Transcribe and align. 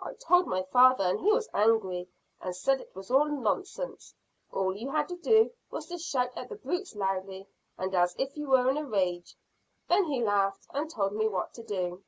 "I 0.00 0.14
told 0.14 0.48
my 0.48 0.64
father, 0.64 1.04
and 1.04 1.20
he 1.20 1.30
was 1.30 1.48
angry 1.54 2.08
and 2.40 2.56
said 2.56 2.80
it 2.80 2.92
was 2.92 3.08
all 3.08 3.26
nonsense. 3.26 4.12
All 4.50 4.76
you 4.76 4.90
had 4.90 5.08
to 5.10 5.16
do 5.16 5.52
was 5.70 5.86
to 5.86 5.98
shout 5.98 6.32
at 6.36 6.48
the 6.48 6.56
brutes 6.56 6.96
loudly, 6.96 7.46
and 7.78 7.94
as 7.94 8.16
if 8.18 8.36
you 8.36 8.48
were 8.48 8.68
in 8.68 8.76
a 8.76 8.84
rage. 8.84 9.36
Then 9.88 10.06
he 10.06 10.24
laughed, 10.24 10.66
and 10.70 10.90
told 10.90 11.12
me 11.12 11.28
what 11.28 11.54
to 11.54 11.62
do." 11.62 12.02